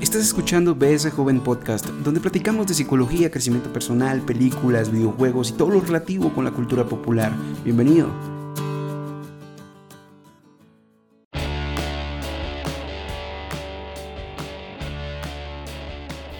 [0.00, 5.72] Estás escuchando BS Joven Podcast, donde platicamos de psicología, crecimiento personal, películas, videojuegos y todo
[5.72, 7.30] lo relativo con la cultura popular.
[7.64, 8.08] Bienvenido.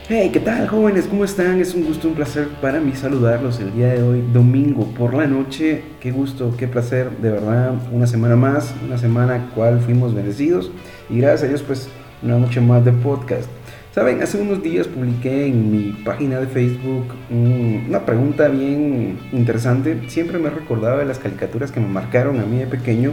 [0.08, 1.06] Hey, ¿qué tal jóvenes?
[1.06, 1.60] ¿Cómo están?
[1.60, 5.26] Es un gusto, un placer para mí saludarlos el día de hoy, domingo por la
[5.26, 5.82] noche.
[6.00, 10.72] Qué gusto, qué placer, de verdad, una semana más, una semana cual fuimos bendecidos
[11.10, 11.90] y gracias a Dios pues
[12.22, 13.48] una noche más de podcast.
[13.94, 20.08] Saben, hace unos días publiqué en mi página de Facebook una pregunta bien interesante.
[20.08, 23.12] Siempre me recordaba de las caricaturas que me marcaron a mí de pequeño.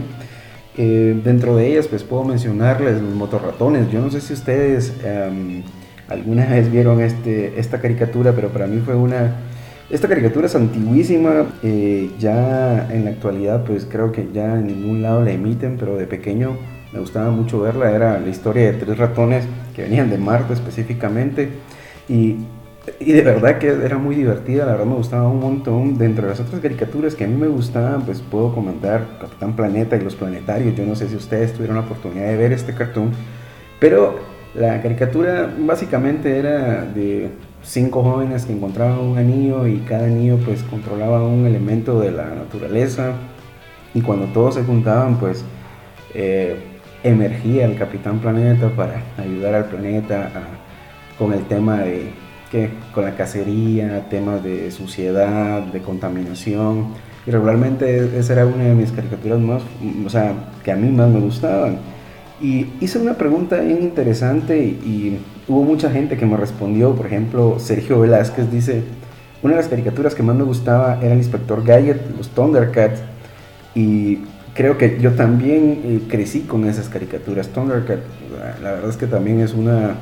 [0.76, 3.90] Eh, dentro de ellas, pues puedo mencionarles los motorratones.
[3.90, 5.64] Yo no sé si ustedes em,
[6.08, 9.34] alguna vez vieron este, esta caricatura, pero para mí fue una...
[9.90, 15.02] Esta caricatura es antiguísima, eh, ya en la actualidad pues creo que ya en ningún
[15.02, 16.58] lado la emiten, pero de pequeño
[16.92, 21.50] me gustaba mucho verla, era la historia de tres ratones que venían de Marte específicamente
[22.08, 22.36] y,
[22.98, 25.98] y, de verdad que era muy divertida, la verdad me gustaba un montón.
[25.98, 29.96] Dentro de las otras caricaturas que a mí me gustaban, pues puedo comentar Capitán Planeta
[29.96, 33.12] y los planetarios, yo no sé si ustedes tuvieron la oportunidad de ver este cartoon,
[33.78, 34.18] pero
[34.54, 37.30] la caricatura básicamente era de
[37.62, 42.24] cinco jóvenes que encontraban un anillo y cada anillo pues controlaba un elemento de la
[42.24, 43.12] naturaleza
[43.92, 45.44] y cuando todos se juntaban pues
[46.14, 46.56] eh,
[47.02, 50.30] emergía el Capitán Planeta para ayudar al planeta
[51.18, 52.10] con el tema de
[52.50, 56.94] que con la cacería, temas de suciedad, de contaminación.
[57.26, 59.62] Y regularmente esa era una de mis caricaturas más,
[60.06, 60.32] o sea,
[60.64, 61.78] que a mí más me gustaban.
[62.40, 65.18] Y hice una pregunta bien interesante y,
[65.48, 66.94] hubo mucha gente que me respondió.
[66.94, 68.82] Por ejemplo, Sergio Velázquez dice,
[69.42, 73.00] una de las caricaturas que más me gustaba era el Inspector Gadget, los Thundercats.
[73.74, 74.18] Y
[74.58, 77.46] creo que yo también eh, crecí con esas caricaturas.
[77.50, 78.00] Thundercat,
[78.60, 79.94] la, verdad es que también es una,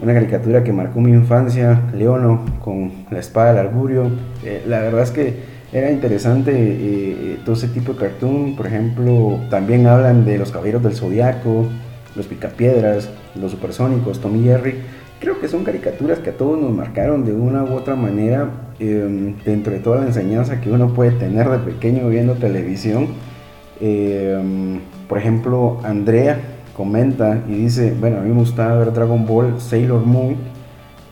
[0.00, 1.80] una caricatura que marcó mi infancia.
[1.94, 4.10] Leono con la espada del arburio.
[4.44, 5.34] Eh, la verdad es que
[5.72, 8.56] era interesante eh, todo ese tipo de cartoon.
[8.56, 11.68] Por ejemplo, también hablan de los caballeros del zodiaco,
[12.16, 13.08] los picapiedras,
[13.40, 14.74] los supersónicos, Tommy Jerry.
[15.20, 19.36] Creo que son caricaturas que a todos nos marcaron de una u otra manera em,
[19.44, 23.33] dentro de toda la enseñanza que uno puede tener de pequeño viendo televisión
[23.80, 26.38] eh, por ejemplo, Andrea
[26.76, 30.36] comenta y dice, bueno, a mí me gustaba ver Dragon Ball, Sailor Moon,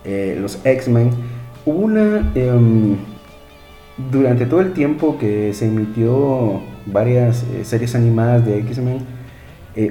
[0.05, 1.11] eh, los X-Men.
[1.65, 2.97] Hubo una, em,
[4.11, 8.99] durante todo el tiempo que se emitió varias eh, series animadas de X-Men,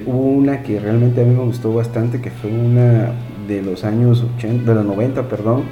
[0.06, 3.12] hubo una que realmente a mí me gustó bastante, que fue una
[3.48, 5.64] de los años 80, de los 90, perdón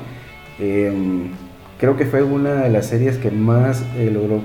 [0.58, 1.30] em,
[1.80, 4.42] creo que fue una de las series que más eh, logró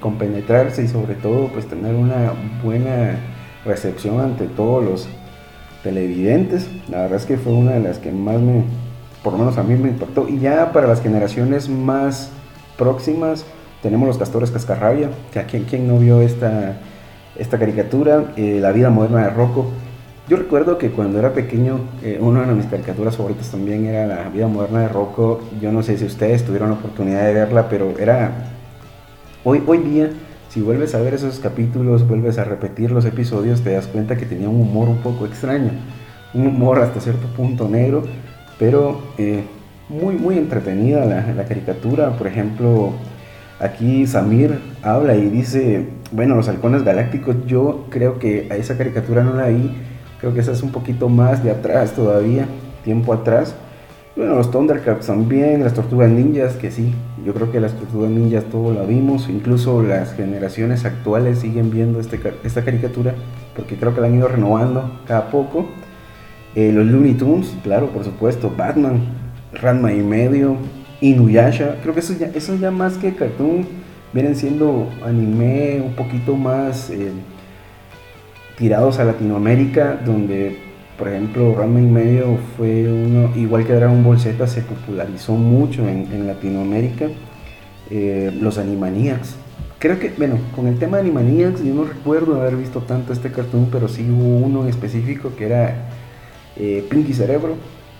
[0.00, 2.32] compenetrarse y sobre todo pues tener una
[2.64, 3.18] buena
[3.66, 5.08] recepción ante todos los
[5.82, 6.70] televidentes.
[6.88, 8.64] La verdad es que fue una de las que más me,
[9.22, 10.26] por lo menos a mí me impactó.
[10.26, 12.30] Y ya para las generaciones más
[12.78, 13.44] próximas
[13.82, 16.78] tenemos los Castores Cascarrabia, que a quien, no vio esta,
[17.36, 19.66] esta caricatura, eh, La vida moderna de Rocco
[20.28, 24.28] yo recuerdo que cuando era pequeño, eh, una de mis caricaturas favoritas también era La
[24.28, 25.40] vida moderna de Rocco.
[25.60, 28.30] Yo no sé si ustedes tuvieron la oportunidad de verla, pero era...
[29.44, 30.10] Hoy, hoy día,
[30.48, 34.24] si vuelves a ver esos capítulos, vuelves a repetir los episodios, te das cuenta que
[34.24, 35.70] tenía un humor un poco extraño.
[36.34, 38.04] Un humor hasta cierto punto negro,
[38.60, 39.42] pero eh,
[39.88, 42.16] muy, muy entretenida la, la caricatura.
[42.16, 42.92] Por ejemplo,
[43.58, 49.24] aquí Samir habla y dice, bueno, los halcones galácticos, yo creo que a esa caricatura
[49.24, 49.72] no la vi
[50.22, 52.46] Creo que esa es un poquito más de atrás todavía,
[52.84, 53.56] tiempo atrás.
[54.14, 56.94] Bueno, los Thundercats también, las Tortugas Ninjas, que sí,
[57.26, 61.98] yo creo que las Tortugas Ninjas todo la vimos, incluso las generaciones actuales siguen viendo
[61.98, 63.16] este, esta caricatura,
[63.56, 65.66] porque creo que la han ido renovando cada poco.
[66.54, 69.00] Eh, los Looney Tunes, claro, por supuesto, Batman,
[69.52, 70.54] Ranma y medio,
[71.00, 73.66] Inuyasha, creo que eso ya, eso ya más que cartoon,
[74.12, 76.90] vienen siendo anime un poquito más...
[76.90, 77.10] Eh,
[78.62, 80.56] tirados a Latinoamérica, donde
[80.96, 85.88] por ejemplo Ranma y medio fue uno, igual que Dragon Ball Z, se popularizó mucho
[85.88, 87.06] en, Latinoamérica.
[87.90, 89.34] Eh, los Animaniacs.
[89.80, 93.32] Creo que, bueno, con el tema de Animaniacs, yo no recuerdo haber visto tanto este
[93.32, 95.88] cartoon, pero sí hubo uno en específico que era
[96.56, 97.56] eh, Pinky Cerebro.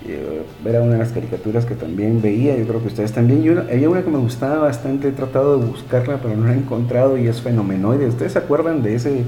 [0.07, 3.43] Eh, era una de las caricaturas que también veía, yo creo que ustedes también.
[3.43, 6.57] Yo, había una que me gustaba bastante, he tratado de buscarla, pero no la he
[6.57, 8.07] encontrado y es Fenomenoide.
[8.07, 9.25] ¿Ustedes se acuerdan de ese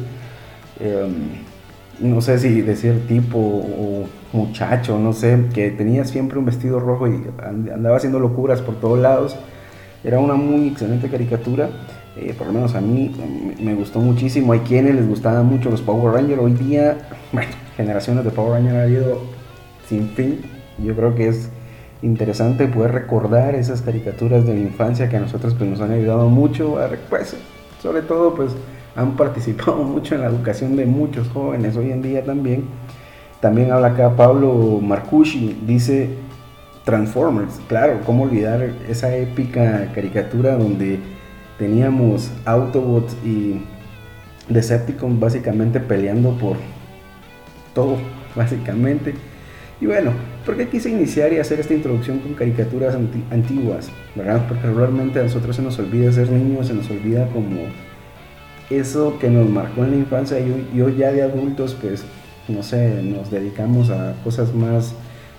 [0.80, 1.42] Em,
[2.00, 7.06] no sé si decir tipo o muchacho, no sé, que tenía siempre un vestido rojo
[7.06, 7.22] y
[7.72, 9.36] andaba haciendo locuras por todos lados.
[10.02, 11.70] Era una muy excelente caricatura,
[12.16, 13.14] eh, por lo menos a mí
[13.60, 14.52] me gustó muchísimo.
[14.52, 16.40] Hay quienes les gustaban mucho los Power Rangers.
[16.42, 16.98] Hoy día,
[17.32, 19.20] bueno, generaciones de Power Rangers ha habido
[19.88, 20.40] sin fin.
[20.84, 21.48] Yo creo que es
[22.02, 26.28] interesante poder recordar esas caricaturas de la infancia que a nosotros pues, nos han ayudado
[26.28, 27.36] mucho, a, pues,
[27.80, 28.52] sobre todo pues
[28.96, 32.64] han participado mucho en la educación de muchos jóvenes hoy en día también.
[33.40, 36.08] También habla acá Pablo Marcucci, dice
[36.84, 40.98] Transformers, claro, cómo olvidar esa épica caricatura donde
[41.58, 43.60] teníamos Autobots y
[44.48, 46.56] Decepticons básicamente peleando por
[47.74, 47.96] todo,
[48.36, 49.14] básicamente.
[49.80, 50.12] Y bueno,
[50.46, 52.94] ¿por qué quise iniciar y hacer esta introducción con caricaturas
[53.30, 53.90] antiguas?
[54.14, 54.46] ¿Verdad?
[54.48, 57.66] Porque regularmente a nosotros se nos olvida ser niños, se nos olvida como
[58.70, 62.04] eso que nos marcó en la infancia y hoy ya de adultos, pues,
[62.48, 64.94] no sé, nos dedicamos a cosas más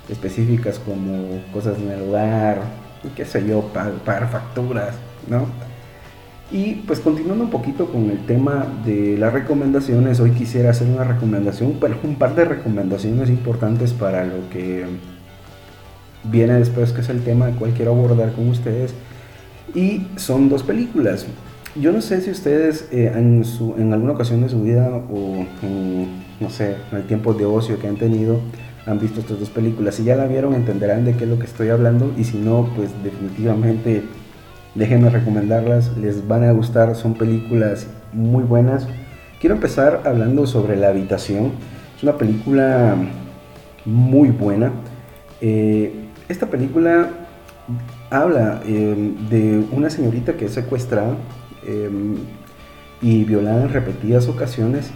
[0.09, 2.61] específicas como cosas en el hogar,
[3.15, 3.61] qué sé yo,
[4.05, 4.95] pagar facturas,
[5.27, 5.45] ¿no?
[6.51, 11.03] Y pues continuando un poquito con el tema de las recomendaciones, hoy quisiera hacer una
[11.03, 14.85] recomendación, un par de recomendaciones importantes para lo que
[16.23, 18.93] viene después, que es el tema del cual quiero abordar con ustedes.
[19.73, 21.25] Y son dos películas.
[21.75, 25.45] Yo no sé si ustedes eh, en, su, en, alguna ocasión de su vida o
[26.39, 28.39] no sé, en el tiempo de ocio que han tenido,
[28.85, 29.95] han visto estas dos películas.
[29.95, 32.13] Si ya la vieron, entenderán de qué es lo que estoy hablando.
[32.17, 34.03] Y si no, pues definitivamente
[34.73, 38.87] déjenme recomendarlas, les van a gustar, son películas muy buenas.
[39.41, 41.51] Quiero empezar hablando sobre La Habitación.
[41.97, 42.95] Es una película
[43.83, 44.71] muy buena.
[45.41, 45.93] Eh,
[46.29, 47.09] esta película
[48.09, 51.17] habla em, de una señorita que es secuestrada
[51.67, 52.15] em,
[53.01, 54.91] y violada en repetidas ocasiones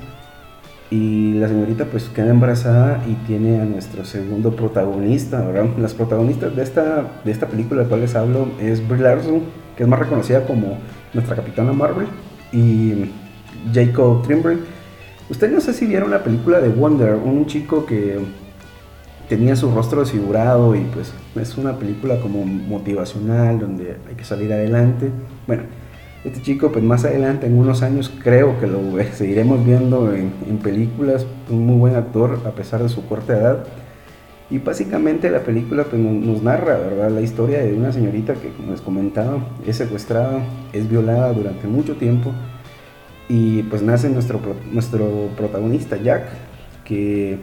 [0.91, 5.77] y la señorita pues queda embarazada y tiene a nuestro segundo protagonista, ¿verdad?
[5.77, 9.41] Las protagonistas de esta, de esta película de la cual les hablo es Brie Larson,
[9.77, 10.77] que es más reconocida como
[11.13, 12.07] nuestra capitana Marvel,
[12.51, 13.11] y
[13.71, 14.57] Jacob Trimble.
[15.29, 18.17] Ustedes no sé si vieron la película de Wonder, un chico que
[19.27, 24.51] tenía su rostro desfigurado y pues es una película como motivacional donde hay que salir
[24.51, 25.11] adelante.
[25.45, 25.63] Bueno,
[26.23, 28.81] este chico, pues más adelante, en unos años, creo que lo
[29.13, 31.25] seguiremos viendo en, películas.
[31.49, 33.65] Un muy buen actor, a pesar de su corta edad.
[34.49, 38.81] Y básicamente la película pues, nos narra la historia de una señorita que, como les
[38.81, 40.39] comentaba, es secuestrada,
[40.73, 42.33] es violada durante mucho tiempo.
[43.29, 44.39] Y pues nace nuestro,
[44.71, 46.23] nuestro protagonista, Jack,
[46.83, 47.37] que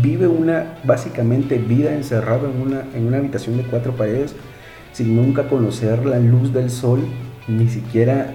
[0.00, 4.36] vive una básicamente vida encerrado en una, en una habitación de cuatro paredes
[4.92, 7.00] sin nunca conocer la luz del sol
[7.48, 8.34] ni siquiera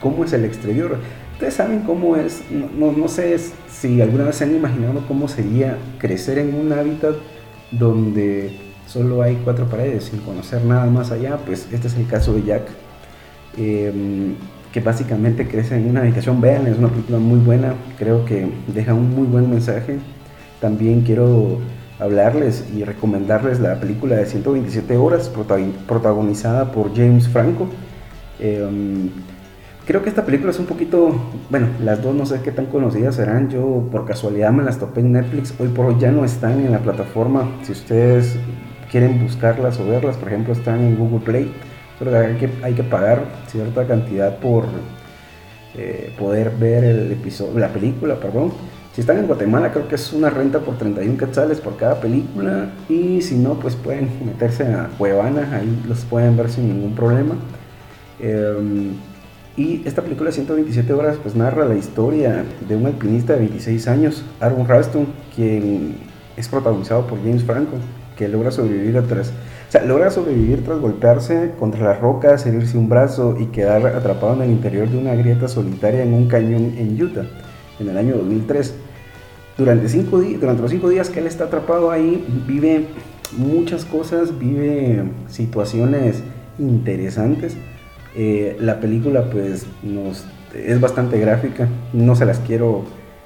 [0.00, 0.98] cómo es el exterior.
[1.32, 3.36] Ustedes saben cómo es, no, sé
[3.68, 7.16] si alguna vez se han imaginado cómo sería crecer en un hábitat
[7.72, 8.56] donde
[8.86, 12.44] solo hay cuatro paredes sin conocer nada más allá, pues este es el caso de
[12.44, 12.62] Jack,
[13.56, 14.34] em,
[14.72, 18.94] que básicamente crece en una habitación, vean, es una película muy buena, creo que deja
[18.94, 19.98] un muy buen mensaje.
[20.60, 21.58] También quiero
[21.98, 27.68] hablarles y recomendarles la película de 127 horas protagonizada por James Franco.
[28.42, 29.08] Em,
[29.86, 31.14] creo que esta película es un poquito,
[31.48, 34.98] bueno, las dos no sé qué tan conocidas serán, yo por casualidad me las topé
[34.98, 38.36] en Netflix, hoy por hoy ya no están en la plataforma, si ustedes
[38.90, 41.54] quieren buscarlas o verlas, por ejemplo, están en Google Play,
[42.00, 44.64] solo hay que, hay que pagar cierta cantidad por
[45.76, 48.52] eh, poder ver el episodio, la película, perdón.
[48.92, 52.72] Si están en Guatemala, creo que es una renta por 31 quetzales por cada película.
[52.90, 57.36] Y si no, pues pueden meterse a Cuevana, ahí los pueden ver sin ningún problema.
[58.22, 58.92] Em,
[59.56, 64.24] y esta película 127 horas pues narra la historia de un alpinista de 26 años,
[64.40, 65.96] Aaron Ralston, quien
[66.36, 67.76] es protagonizado por James Franco,
[68.16, 72.88] que logra sobrevivir tras, o sea, logra sobrevivir tras golpearse contra las rocas, herirse un
[72.88, 77.02] brazo y quedar atrapado en el interior de una grieta solitaria en un cañón en
[77.02, 77.26] Utah
[77.78, 78.74] en el año 2003.
[79.58, 82.86] Durante, cinco durante los cinco días que él está atrapado ahí, vive
[83.36, 86.22] muchas cosas, vive situaciones
[86.58, 87.56] interesantes
[88.14, 92.84] eh, la película pues nos, es bastante gráfica, no se las quiero,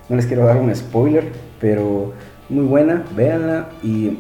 [0.09, 1.25] no les quiero dar un spoiler,
[1.61, 2.13] pero
[2.49, 4.19] muy buena, véanla y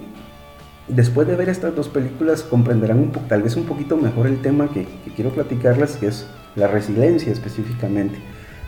[0.89, 4.69] después de ver estas dos películas comprenderán un tal vez un poquito mejor el tema
[4.73, 8.17] que, quiero platicarles, que es la resiliencia específicamente.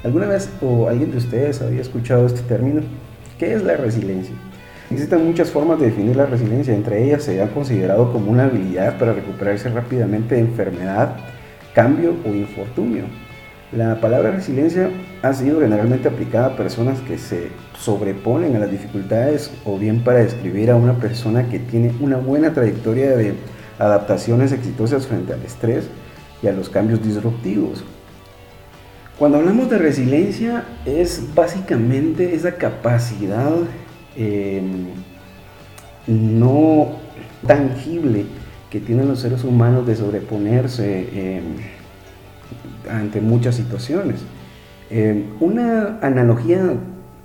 [0.04, 2.82] ¿Alguna vez o alguien de ustedes había escuchado este término?
[3.38, 4.34] ¿Qué es la resiliencia?
[4.90, 8.98] Existen muchas formas de definir la resiliencia, entre ellas se ha considerado como una habilidad
[8.98, 11.16] para recuperarse rápidamente de enfermedad,
[11.74, 13.04] cambio o infortunio.
[13.72, 14.90] La palabra resiliencia
[15.22, 17.48] ha sido generalmente aplicada a personas que se
[17.78, 22.54] sobreponen a las dificultades o bien para describir a una persona que tiene una buena
[22.54, 23.34] trayectoria de
[23.78, 25.88] adaptaciones exitosas frente al estrés
[26.42, 27.84] y a los cambios disruptivos.
[29.18, 33.52] Cuando hablamos de resiliencia es básicamente esa capacidad
[34.16, 34.86] em,
[36.06, 36.92] no
[37.46, 38.26] tangible
[38.70, 41.42] que tienen los seres humanos de sobreponerse eh,
[42.90, 44.20] ante muchas situaciones.
[44.90, 46.74] Eh, una analogía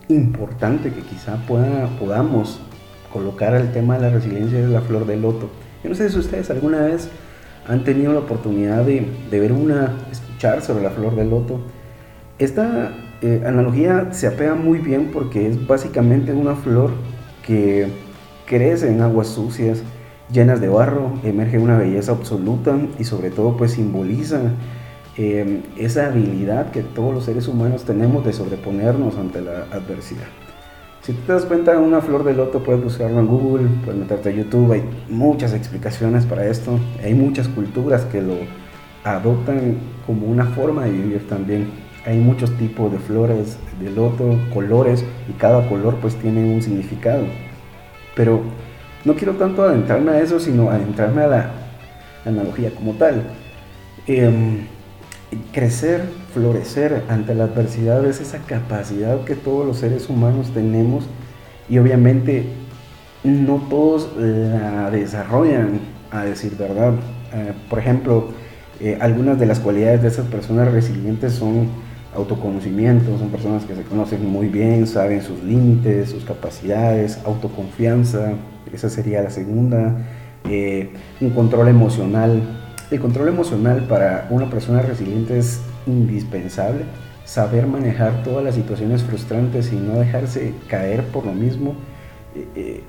[0.09, 2.59] importante que quizá pueda, podamos
[3.12, 5.50] colocar al tema de la resiliencia es la flor de loto.
[5.83, 7.09] Yo no sé si ustedes alguna vez
[7.67, 11.62] han tenido la oportunidad de, ver una, escuchar sobre la flor de loto.
[12.39, 16.91] Esta eh, analogía se apega muy bien porque es básicamente una flor
[17.45, 17.88] que
[18.45, 19.83] crece en aguas sucias,
[20.33, 24.41] llenas de barro, emerge una belleza absoluta y sobre todo pues simboliza
[25.15, 30.25] eh, esa habilidad que todos los seres humanos tenemos de sobreponernos ante la adversidad.
[31.01, 34.31] Si te das cuenta, una flor de loto puedes buscarlo en Google, puedes meterte a
[34.31, 38.35] YouTube, hay muchas explicaciones para esto, hay muchas culturas que lo
[39.03, 41.69] adoptan como una forma de vivir también.
[42.05, 47.23] Hay muchos tipos de flores de loto, colores, y cada color pues tiene un significado.
[48.15, 48.41] Pero
[49.05, 51.51] no quiero tanto adentrarme a eso, sino adentrarme a la
[52.25, 53.24] analogía como tal.
[54.07, 54.65] Em,
[55.51, 61.05] crecer, florecer ante la adversidad es esa capacidad que todos los seres humanos tenemos
[61.69, 62.45] y obviamente
[63.24, 65.79] no todos la desarrollan,
[66.12, 66.93] a decir verdad.
[67.33, 68.29] Eh, por ejemplo,
[68.79, 71.67] eh, algunas de las cualidades de esas personas resilientes son
[72.15, 78.34] autoconocimiento, son personas que se conocen muy bien, saben sus límites, sus capacidades, autoconfianza,
[78.72, 79.98] esa sería la segunda,
[80.50, 80.91] eh,
[81.22, 82.41] un control emocional,
[82.91, 86.84] el control emocional para una persona resiliente es indispensable.
[87.25, 91.75] Saber manejar todas las situaciones frustrantes y no dejarse caer por lo mismo.
[92.36, 92.84] Eh, eh,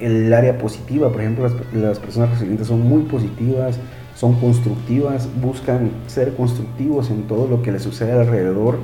[0.00, 3.78] el área positiva, por ejemplo, las, personas resilientes son muy positivas,
[4.18, 8.78] son constructivas, buscan ser constructivos en todo lo que les sucede alrededor,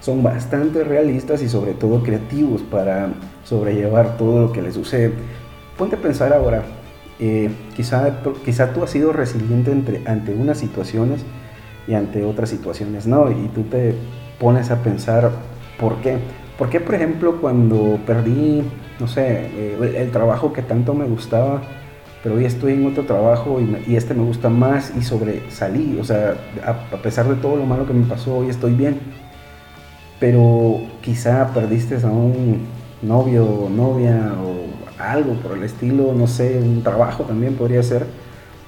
[0.00, 3.08] son bastante realistas y sobre todo creativos para
[3.42, 5.10] sobrellevar todo lo que les sucede.
[5.76, 6.62] Ponte a pensar ahora,
[7.18, 11.22] eh, quizá, quizá tú has sido resiliente entre, ante unas situaciones
[11.88, 13.96] y ante otras situaciones no, y tú te
[14.38, 15.32] pones a pensar
[15.80, 16.18] por qué.
[16.56, 18.62] ¿Por qué, por ejemplo, cuando perdí,
[19.00, 21.62] no sé, eh, el, trabajo que tanto me gustaba,
[22.26, 26.02] pero hoy estoy en otro trabajo y, y, este me gusta más y sobresalí, o
[26.02, 28.98] sea, a, a pesar de todo lo malo que me pasó, hoy estoy bien,
[30.18, 32.62] pero quizá perdiste a un
[33.00, 38.04] novio o novia o algo por el estilo, no sé, un trabajo también podría ser,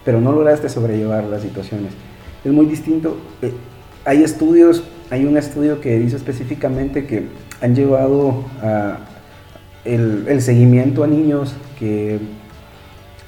[0.04, 1.94] pero no lograste sobrellevar las situaciones.
[2.44, 3.16] Es muy distinto.
[3.42, 3.52] Eh,
[4.04, 7.26] hay estudios, hay un estudio que dice específicamente que
[7.60, 8.98] han llevado a
[9.84, 12.20] el, seguimiento a niños que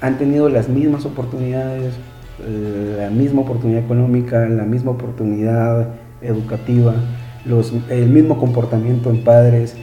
[0.01, 1.93] han tenido las mismas oportunidades,
[2.97, 5.89] la misma oportunidad económica, la misma oportunidad
[6.21, 6.93] educativa,
[7.45, 9.75] los, el mismo comportamiento en padres,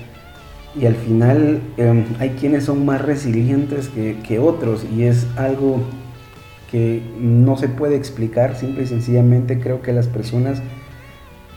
[0.79, 5.81] y al final em, hay quienes son más resilientes que, otros y es algo
[6.71, 10.63] que no se puede explicar, simple y sencillamente creo que las personas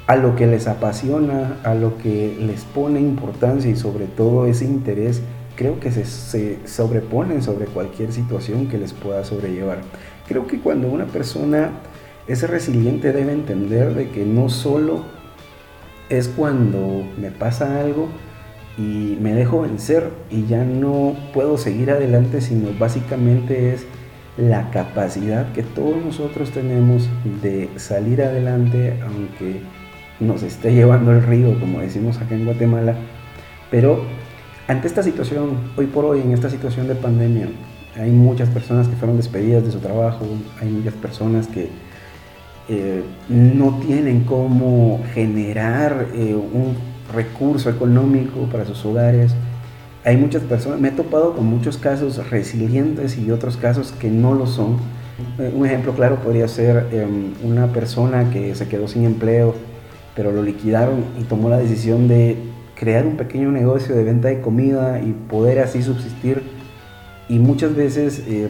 [0.08, 4.65] a lo que les apasiona, a lo que les pone importancia y sobre todo ese
[4.65, 5.22] interés,
[5.55, 9.79] creo que se, se sobreponen sobre cualquier situación que les pueda sobrellevar.
[10.27, 11.72] Creo que cuando una persona
[12.27, 15.03] es resiliente debe entender de que no solo
[16.10, 18.10] es cuando me pasa algo,
[18.77, 23.86] y me dejo vencer y ya no puedo seguir adelante, sino básicamente es
[24.38, 27.10] la capacidad que todos nosotros tenemos
[27.41, 29.62] de salir adelante aunque
[30.20, 32.96] nos esté llevando el río, como decimos acá en Guatemala.
[33.70, 34.03] Pero
[34.72, 37.48] ante esta situación, hoy por hoy, en esta situación de pandemia,
[37.98, 40.25] hay muchas personas que fueron despedidas de su trabajo,
[40.62, 41.68] hay muchas personas que
[42.70, 46.78] eh, no tienen cómo generar eh, un
[47.13, 49.34] recurso económico para sus hogares.
[50.06, 54.36] Hay muchas personas, me he topado con muchos casos resilientes y otros casos que no
[54.36, 54.78] lo son.
[55.38, 59.54] Eh, un ejemplo claro podría ser em, una persona que se quedó sin empleo,
[60.16, 62.50] pero lo liquidaron y tomó la decisión de
[62.81, 66.41] crear un pequeño negocio de venta de comida y poder así subsistir.
[67.29, 68.50] Y muchas veces eh,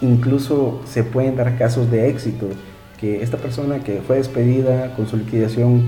[0.00, 2.46] incluso se pueden dar casos de éxito,
[2.98, 5.82] que esta persona que fue despedida con su liquidación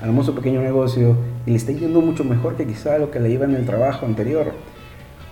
[0.00, 1.16] armó su pequeño negocio
[1.46, 4.06] y le está yendo mucho mejor que quizá lo que le iba en el trabajo
[4.06, 4.52] anterior.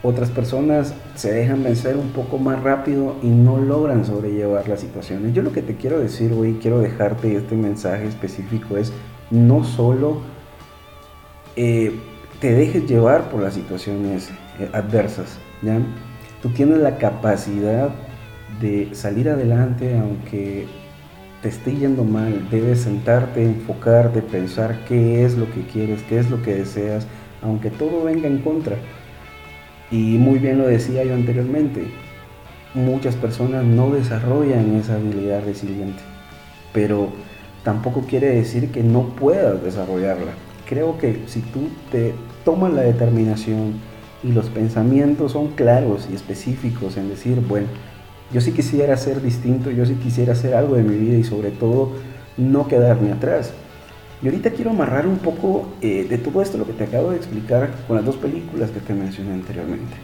[0.02, 5.32] Otras personas se dejan vencer un poco más rápido y no logran sobrellevar las situaciones.
[5.32, 8.92] Yo lo que te quiero decir hoy, quiero dejarte este mensaje específico es
[9.30, 10.33] no solo
[11.56, 11.92] eh,
[12.40, 15.78] te dejes llevar por las situaciones eh, adversas, ¿ya?
[16.42, 17.90] Tú tienes la capacidad
[18.60, 20.66] de salir adelante aunque
[21.42, 26.30] te esté yendo mal, debes sentarte, enfocarte, pensar qué es lo que quieres, qué es
[26.30, 27.06] lo que deseas,
[27.42, 28.76] aunque todo venga en contra.
[29.90, 31.84] Y muy bien lo decía yo anteriormente,
[32.72, 36.02] muchas personas no desarrollan esa habilidad resiliente,
[36.72, 37.10] pero
[37.62, 40.32] tampoco quiere decir que no puedas desarrollarla.
[40.68, 43.74] Creo que si tú te tomas la determinación
[44.22, 47.66] y los pensamientos son claros y específicos en decir, bueno,
[48.32, 51.50] yo sí quisiera ser distinto, yo sí quisiera hacer algo de mi vida y sobre
[51.50, 51.92] todo
[52.36, 53.52] no quedarme atrás.
[54.22, 57.16] Y ahorita quiero amarrar un poco eh, de todo esto, lo que te acabo de
[57.16, 59.94] explicar con las dos películas que te mencioné anteriormente.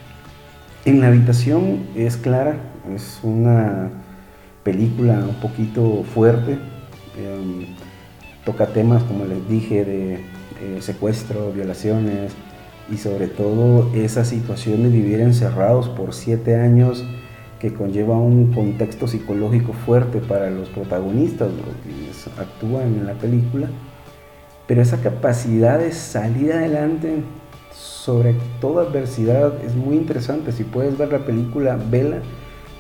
[0.85, 2.57] En la habitación es clara,
[2.95, 3.91] es una
[4.63, 6.59] película un poquito fuerte,
[7.17, 7.67] em,
[8.45, 10.21] toca temas, como les dije, de
[10.81, 12.33] secuestro, violaciones
[12.91, 17.05] y sobre todo esa situación de vivir encerrados por siete años
[17.61, 21.51] que conlleva un contexto psicológico fuerte para los protagonistas,
[21.85, 23.69] que actúan en la película,
[24.67, 27.23] pero esa capacidad de salir adelante
[27.73, 30.53] sobre toda adversidad es muy interesante.
[30.53, 32.19] Si puedes ver la película, vela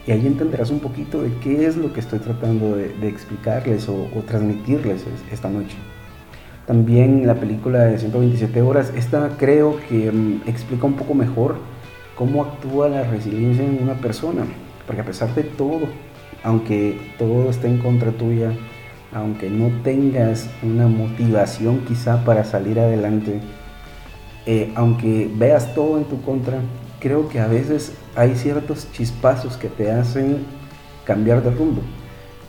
[0.06, 4.06] y ahí entenderás un poquito de qué es lo que estoy tratando de, explicarles o,
[4.26, 5.76] transmitirles esta noche.
[6.70, 11.56] También la película de 127 horas, esta creo que mm, explica un poco mejor
[12.14, 14.44] cómo actúa la resiliencia en una persona.
[14.86, 15.88] Porque a pesar de todo,
[16.44, 18.52] aunque todo esté en contra tuya,
[19.12, 23.40] aunque no tengas una motivación quizá para salir adelante,
[24.46, 26.60] eh, aunque veas todo en tu contra,
[27.00, 30.44] creo que a veces hay ciertos chispazos que te hacen
[31.04, 31.82] cambiar de rumbo.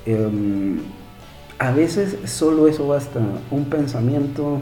[0.05, 0.77] Em,
[1.61, 3.19] a veces solo eso basta,
[3.51, 4.61] un pensamiento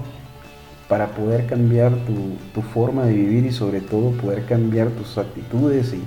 [0.90, 5.94] para poder cambiar tu, tu, forma de vivir y sobre todo poder cambiar tus actitudes
[5.94, 6.02] y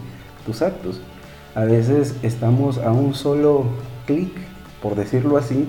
[0.44, 1.00] tus actos.
[1.54, 3.64] A veces estamos a un solo
[4.06, 4.32] clic,
[4.82, 5.66] por decirlo así,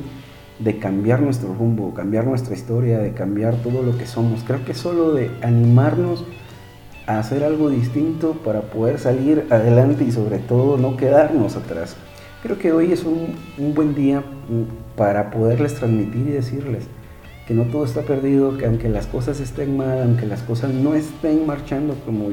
[0.59, 4.43] de cambiar nuestro rumbo, cambiar nuestra historia, de cambiar todo lo que somos.
[4.43, 6.25] Creo que solo de animarnos
[7.07, 11.95] a hacer algo distinto para poder salir adelante y sobre todo no quedarnos atrás.
[12.43, 14.21] Creo que hoy es un, un buen día
[14.97, 16.83] para poderles transmitir y decirles
[17.47, 20.93] que no todo está perdido, que aunque las cosas estén mal, aunque las cosas no
[20.93, 22.31] estén marchando como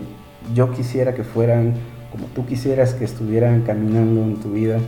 [0.53, 1.75] yo quisiera que fueran
[2.11, 4.81] como tú quisieras que estuvieran caminando en tu vida.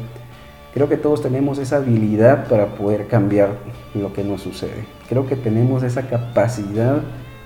[0.75, 3.51] Creo que todos tenemos esa habilidad para poder cambiar
[3.95, 4.87] lo que nos sucede.
[5.09, 7.01] Creo que tenemos esa capacidad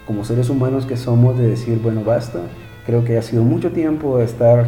[0.07, 2.41] como seres humanos que somos de decir, bueno, basta.
[2.87, 4.67] Creo que ha sido mucho tiempo de estar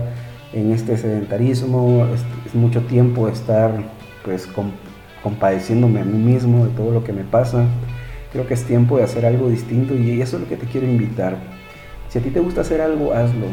[0.53, 3.73] en este sedentarismo, es, mucho tiempo estar
[4.25, 4.49] pues
[5.23, 7.67] compadeciéndome a mí mismo de todo lo que me pasa.
[8.33, 10.87] Creo que es tiempo de hacer algo distinto y eso es lo que te quiero
[10.87, 11.37] invitar.
[12.09, 13.47] Si a ti te gusta hacer algo, hazlo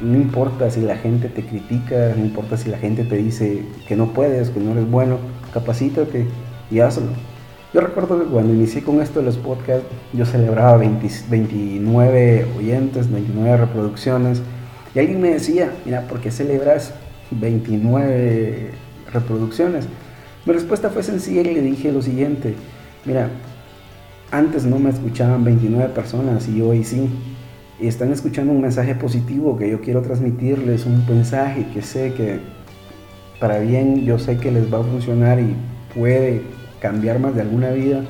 [0.00, 3.96] no importa si la gente te critica, no importa si la gente te dice que
[3.96, 5.18] no puedes, que no eres bueno,
[5.52, 6.26] capacítate
[6.70, 7.08] y hazlo.
[7.74, 14.42] Yo recuerdo que cuando inicié con esto los podcasts, yo celebraba 29 oyentes, 29 reproducciones,
[14.98, 16.92] y alguien me decía, mira, ¿por qué celebras
[17.30, 18.70] 29
[19.12, 19.86] reproducciones?
[20.44, 22.56] Mi respuesta fue sencilla y le dije lo siguiente,
[23.04, 23.28] mira,
[24.32, 27.08] antes no me escuchaban 29 personas y hoy sí
[27.80, 32.40] están escuchando un mensaje positivo que yo quiero transmitirles, un mensaje que sé que
[33.38, 35.54] para bien yo sé que les va a funcionar y
[35.94, 36.42] puede
[36.80, 38.02] cambiar más de alguna vida,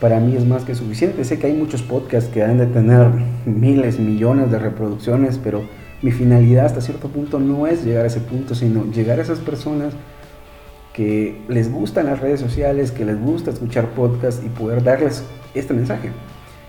[0.00, 1.22] para mí es más que suficiente.
[1.22, 3.10] Sé que hay muchos podcasts que han de tener
[3.44, 8.20] miles, millones de reproducciones, pero mi finalidad hasta cierto punto no es llegar a ese
[8.20, 9.92] punto, sino llegar a esas personas
[10.92, 15.74] que les gustan las redes sociales, que les gusta escuchar podcasts y poder darles este
[15.74, 16.12] mensaje.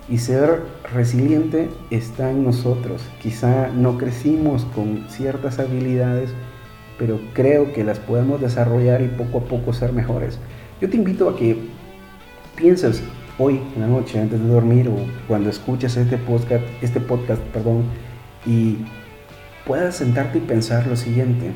[0.09, 3.03] Y ser resiliente está en nosotros.
[3.21, 6.31] Quizá no crecimos con ciertas habilidades,
[6.97, 10.39] pero creo que las podemos desarrollar y poco a poco ser mejores.
[10.81, 11.59] Yo te invito a que
[12.55, 13.03] pienses
[13.37, 14.95] hoy en la noche antes de dormir o
[15.27, 17.83] cuando escuches este podcast, este podcast, perdón,
[18.43, 18.77] y
[19.67, 21.51] puedas sentarte y pensar lo siguiente.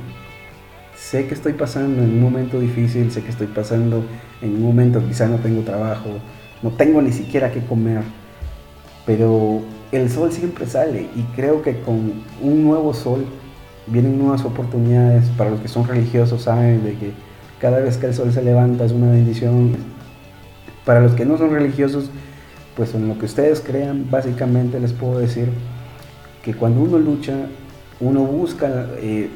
[0.95, 4.03] Sé que estoy pasando en un momento difícil, sé que estoy pasando
[4.41, 6.09] en un momento quizá no tengo trabajo,
[6.61, 8.03] no tengo ni siquiera que comer
[9.05, 13.25] pero el sol siempre sale y creo que con un nuevo sol
[13.87, 15.25] vienen nuevas oportunidades.
[15.37, 17.11] Para los que son religiosos saben de que
[17.59, 19.75] cada vez que el sol se levanta es una bendición.
[20.85, 22.09] Para los que no son religiosos,
[22.75, 25.49] pues en lo que ustedes crean, básicamente les puedo decir
[26.43, 27.33] que cuando uno lucha,
[28.01, 29.29] uno busca, eh,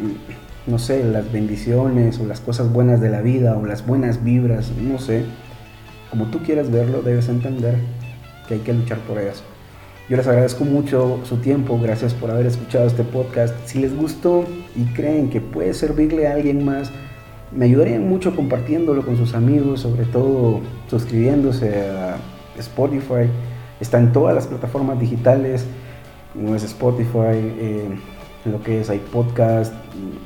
[0.67, 4.71] no sé, las bendiciones o las cosas buenas de la vida o las buenas vibras,
[4.71, 5.23] no sé,
[6.09, 7.75] como tú quieras verlo, debes entender
[8.47, 9.43] que hay que luchar por ellas.
[10.07, 13.55] Yo les agradezco mucho su tiempo, gracias por haber escuchado este podcast.
[13.65, 16.91] Si les gustó y creen que puede servirle a alguien más,
[17.51, 22.17] me ayudarían mucho compartiéndolo con sus amigos, sobre todo suscribiéndose a
[22.59, 23.29] Spotify.
[23.79, 25.65] Está en todas las plataformas digitales,
[26.33, 27.89] como es Spotify, eh,
[28.45, 29.73] lo que es iPodcast,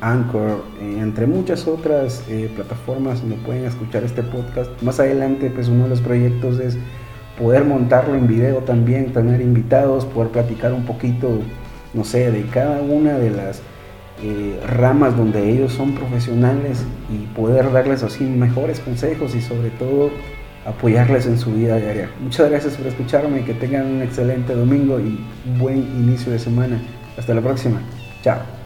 [0.02, 4.70] Anchor, eh, entre muchas otras eh, plataformas donde pueden escuchar este podcast.
[4.82, 6.78] Más adelante, pues uno de los proyectos es
[7.38, 11.40] poder montarlo en video también, tener invitados, poder platicar un poquito,
[11.94, 13.62] no sé, de cada una de las
[14.22, 20.12] eh, ramas donde ellos son profesionales y poder darles así mejores consejos y sobre todo
[20.66, 22.10] apoyarles en su vida diaria.
[22.22, 25.20] Muchas gracias por escucharme, que tengan un excelente domingo y
[25.58, 26.82] buen inicio de semana.
[27.18, 27.82] Hasta la próxima.
[28.22, 28.59] Tchau.